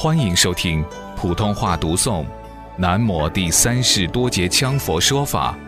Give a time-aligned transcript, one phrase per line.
[0.00, 0.84] 欢迎收听
[1.16, 2.22] 普通话读诵
[2.76, 5.58] 《南摩第三世多杰羌佛说法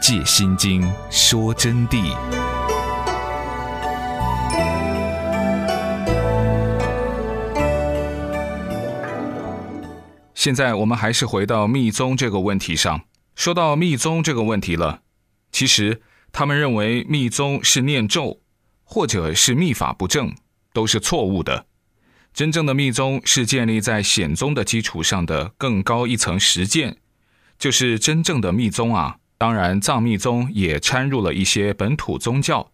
[0.02, 2.12] ·戒心经》说真谛。
[10.34, 13.02] 现在我们还是回到密宗这个问题上。
[13.36, 15.02] 说到密宗这个问题了，
[15.52, 18.40] 其实他们认为密宗是念咒，
[18.82, 20.34] 或者是密法不正，
[20.72, 21.66] 都是错误的。
[22.36, 26.98] 真正的密宗是建立在显宗的基础上的更高一层实践，
[27.58, 29.16] 就是真正的密宗啊。
[29.38, 32.70] 当然，藏密宗也掺入了一些本土宗教。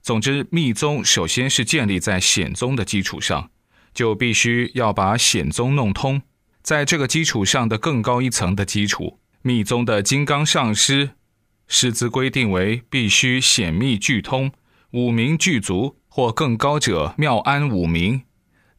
[0.00, 3.50] 总之，密宗首先是建立在显宗的基础上，
[3.92, 6.22] 就必须要把显宗弄通。
[6.62, 11.10] 在这个基础上的更高一层的基础，密宗的金刚上师
[11.68, 14.50] 师资规定为必须显密俱通，
[14.92, 18.22] 五明具足，或更高者妙安五明。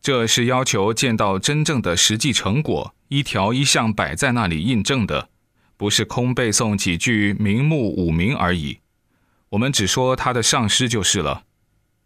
[0.05, 5.29] 这是要求见到真正的实际成果，一条一项摆在那里印证的，
[5.77, 8.81] 不是空背诵几句名目五名而已。
[9.49, 11.45] 我们只说他的上师就是了。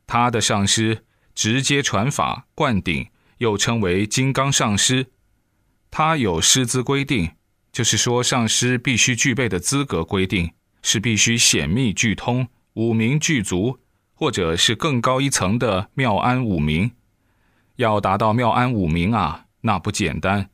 [0.07, 1.03] 他的上师
[1.35, 5.07] 直接传法灌顶，又称为金刚上师。
[5.91, 7.31] 他有师资规定，
[7.73, 13.79] 就是说上师必须具备的资格规定是必须显密俱通，五名具足，
[14.13, 16.91] 或者是更高一层的妙安五名。
[17.79, 20.49] 要达到妙安五明啊，那不简单。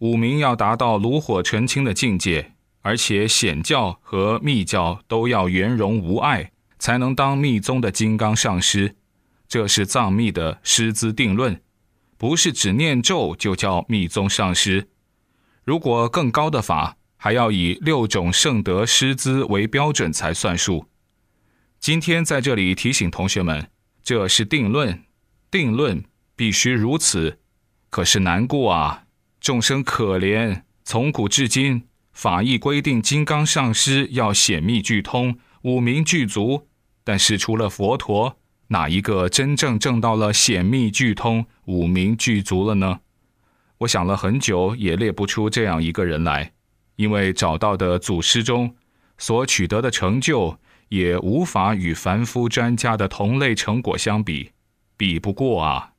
[0.00, 8.96] 五明要达到炉火纯青的境界，而且显教和密教都要圆融无碍，才能当密宗的金刚上师。
[9.46, 11.62] 这是藏密的师资定论，
[12.18, 14.88] 不是只念咒就叫密宗上师。
[15.62, 20.86] 如果更高的法，还要以六种圣德师资为标准才算数。
[21.78, 23.70] 今天在这里提醒同学们，
[24.02, 25.04] 这是定论，
[25.52, 26.02] 定论。
[26.36, 27.38] 必须如此，
[27.90, 29.04] 可是难过啊！
[29.40, 36.68] 众生可怜，从古至今，法义规定金刚上师要显密俱通，五明具足。
[37.04, 43.00] 但是除了佛陀，哪一个真正证到了显密俱通、五明具足了呢？
[43.78, 46.52] 我想了很久，也列不出这样一个人来，
[46.96, 48.74] 因为找到的祖师中
[49.18, 50.58] 所取得的成就，
[50.88, 54.52] 也无法与凡夫专家的同类成果相比，
[54.96, 55.93] 比不过啊！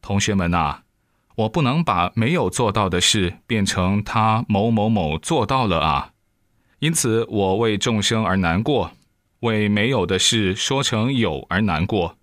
[0.00, 0.82] 同学们呐，
[1.36, 6.12] 我不能把没有做到的事变成他某某某做到了啊，
[6.80, 8.92] 因此我为众生而难过，
[9.40, 12.16] 为没有的事说成有而难过。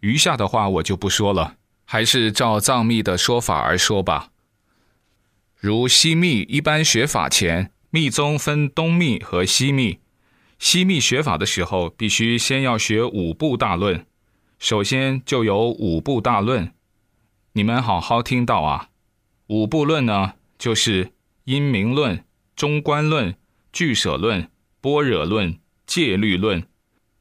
[0.00, 4.30] 余下的话我就不说了，还是照藏密的说法而说吧。
[5.56, 9.98] 如西密一般学法前，密宗分东密和西密。
[10.58, 14.06] 西密学法的时候，必须先要学五部大论，
[14.58, 16.72] 首先就有五部大论。
[17.54, 18.90] 你们好好听到啊！
[19.48, 21.10] 五部论呢，就是
[21.44, 22.24] 因明论、
[22.54, 23.34] 中观论、
[23.72, 24.48] 俱舍论、
[24.80, 26.64] 般若论、戒律论，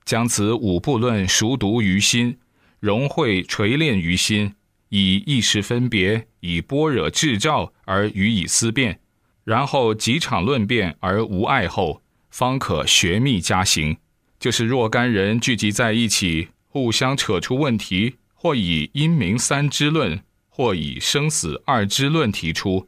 [0.05, 2.37] 将此五部论熟读于心，
[2.79, 4.53] 融会锤炼于心，
[4.89, 8.99] 以意识分别，以般若智照而予以思辨，
[9.43, 13.97] 然后几场论辩而无碍后，方可学密加行。
[14.39, 18.17] 就是若干人聚集在一起，互相扯出问题。
[18.41, 22.87] 或以阴明三支论，或以生死二支论提出，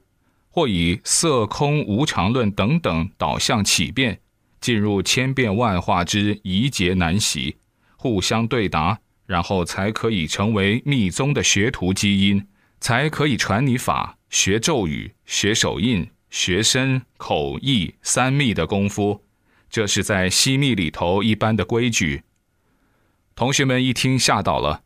[0.50, 4.22] 或以色空无常论等等导向起辩，
[4.62, 7.58] 进入千变万化之疑结难习，
[7.98, 12.48] 互相对答，然后才可以成为密宗的学徒基因，
[12.80, 19.26] 才可以传你法，学咒语，学手印，学身口意三密的功夫。
[19.70, 22.24] 这是在西密里头一般的规矩。
[23.36, 24.84] 同学们一听吓到了。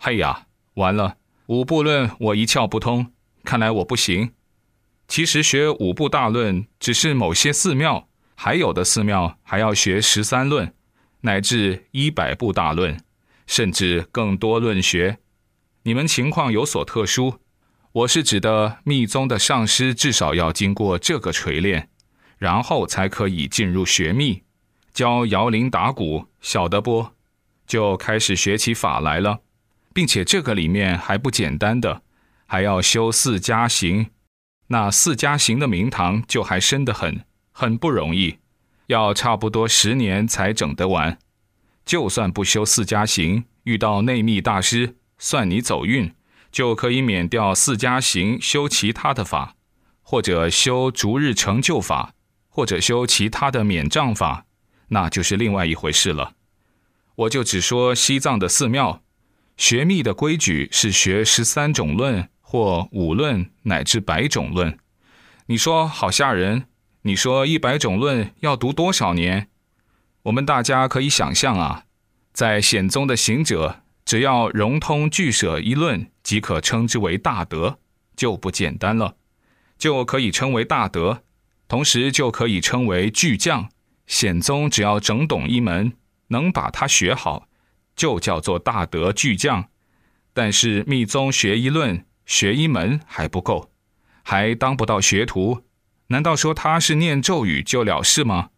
[0.00, 1.16] 嘿呀，完了！
[1.46, 4.32] 五部论我一窍不通，看来我不行。
[5.08, 10.72] 其实学五部大论只是某些寺庙，还有的寺庙还要学十三论，
[11.22, 12.96] 乃至一百部大论，
[13.48, 15.18] 甚至更多论学。
[15.82, 17.40] 你们情况有所特殊，
[17.90, 21.90] 我是指的密宗的上师至少要经过这个锤炼，
[22.38, 24.44] 然后才可以进入学密，
[24.92, 27.08] 教摇铃打鼓，晓得不？
[27.66, 29.40] 就开始学起法来了。
[29.92, 32.02] 并且这个里面还不简单的，
[32.46, 34.10] 还要修四加行，
[34.68, 38.38] 那四加行的名堂就还深得很，很不容易，
[38.86, 41.18] 要差不多十年才整得完。
[41.84, 46.14] 就算不修四加行，遇到内密大师，算你走运，
[46.52, 49.56] 就可以免掉四加行，修其他的法，
[50.02, 52.12] 或者修逐日成就法，
[52.48, 54.44] 或者修其他的免障法，
[54.88, 56.34] 那就是另外一回事了。
[57.14, 59.02] 我就只说西藏的寺庙。
[59.58, 64.78] 学密的规矩是学十三种论或五论乃至百种论。
[65.46, 66.66] 你说好吓人！
[67.02, 69.48] 你说一百种论要读多少年？
[70.22, 71.82] 我们大家可以想象啊，
[72.32, 77.80] 在显宗的行者，只要融通俱舍一论，即可称之为大德，
[78.16, 79.16] 就不简单了，
[79.76, 81.24] 就可以称为大德，
[81.66, 83.68] 同时就可以称为巨匠。
[84.06, 85.94] 显宗只要整懂一门，
[86.28, 87.47] 能把它学好，
[87.98, 89.68] 就叫做大德巨匠。
[90.32, 93.70] 但是密宗学一论、学一门还不够，
[94.22, 95.64] 还当不到学徒。
[96.06, 98.50] 难道说他是念咒语就了事吗？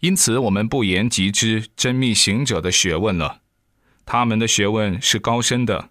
[0.00, 3.42] 因此，我们不言及之真密行者的学问了。
[4.04, 5.90] 他们的学问是高深的，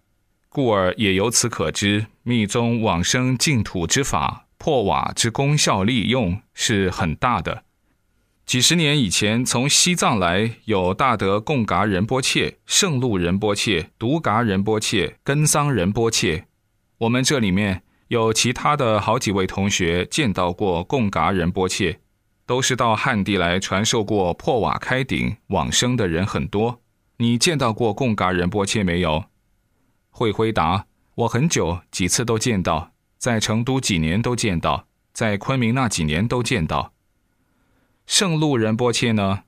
[0.50, 7.64] 故而也由此可知，密宗往生净土之法、破瓦之功效利用是很大的。
[8.46, 16.48] 几十年以前，从西藏来有大德贡嘎仁波切、圣路仁波切、独嘎仁波切、根桑仁波切。
[16.98, 22.00] 我们这里面有其他的好几位同学见到过贡嘎仁波切，
[22.46, 26.82] 都是到汉地来传授过破瓦开顶往生的人很多。
[27.18, 29.24] 你见到过贡嘎仁波切没有？
[30.10, 36.92] 慧辉答：我很久几次都见到，在成都几年都见到，在昆明那几年都见到。
[38.06, 39.44] 圣路仁波切呢，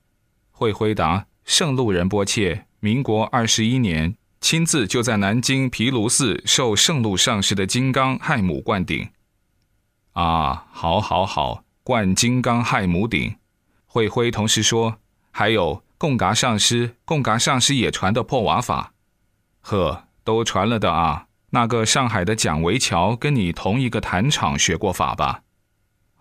[0.50, 9.10] 会回答：圣路仁波切，民国二十一年亲自就在南京毗卢寺受圣路上师的金刚亥母灌顶。
[10.12, 13.36] 啊，好，好，好，灌金刚亥母顶。
[13.86, 14.98] 慧辉同时说，
[15.30, 18.92] 还有贡嘎上师，贡嘎上师也传的破瓦法。
[19.60, 21.26] 呵，都传了的啊。
[21.50, 25.42] 那个上海的蒋维桥跟你同一个坛场学过法吧？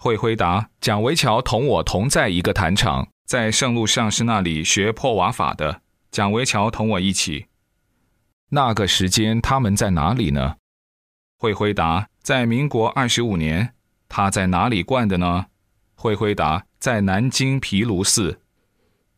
[0.04, 5.80] 会回答：蒋维桥同我同在一个坛场，在圣路上师那里学破瓦法的。
[6.12, 7.46] 蒋维桥同我一起。
[8.50, 10.58] 那个时间他们在哪里呢？
[11.38, 13.74] 会回答：在民国二十五年。
[14.10, 15.46] 他在哪里灌的呢？
[15.96, 18.42] 会回答：在南京毗卢寺。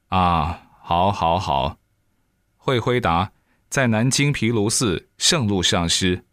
[0.10, 1.80] 啊，好，好，好。
[2.58, 3.32] 会回答：
[3.72, 6.26] 在南京毗卢寺圣路上师。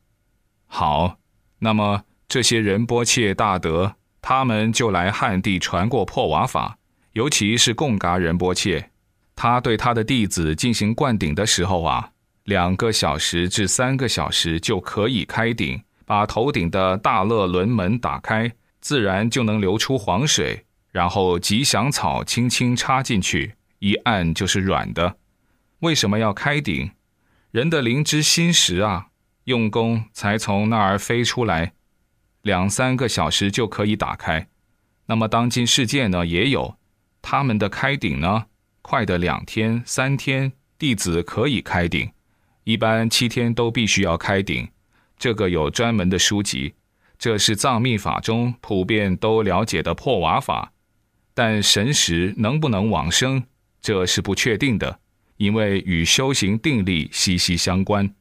[0.67, 1.17] 好，
[1.61, 3.97] 那么这些仁波切大德。
[4.23, 6.79] 他们就来汉地传过破瓦法，
[7.13, 8.89] 尤其是贡嘎仁波切，
[9.35, 12.09] 他对他的弟子进行灌顶的时候啊，
[12.45, 25.17] 两个小时至三个小时就可以开顶，把头顶的大乐轮门打开，自然就能流出黄水，然后吉祥草轻轻插进去，一按就是软的。
[25.81, 26.93] 为什么要开顶？
[27.51, 29.09] 人的灵之心识啊，
[29.45, 31.73] 用功才从那儿飞出来。
[32.43, 34.49] 两三个小时就可以打开，
[35.07, 36.77] 那么当今世界呢也有，
[37.21, 38.47] 他们的开顶呢
[38.83, 42.11] 快的两天三天，弟子可以开顶，
[42.65, 44.69] 一般七天都必须要开顶，
[45.17, 46.75] 这个有专门的书籍，
[47.17, 50.73] 这是藏密法中普遍都了解的破瓦法，
[51.35, 53.45] 但神识能不能往生，
[53.81, 54.99] 这是不确定的，
[55.37, 58.13] 因为与修行定力息息相关。